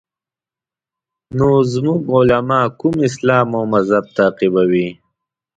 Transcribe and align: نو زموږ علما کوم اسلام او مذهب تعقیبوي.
نو 1.37 1.49
زموږ 1.73 2.01
علما 2.17 2.61
کوم 2.79 2.95
اسلام 3.07 3.47
او 3.57 3.63
مذهب 3.73 4.05
تعقیبوي. 4.17 4.87